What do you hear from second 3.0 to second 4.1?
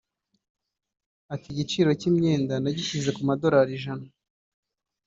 ku madolari ijana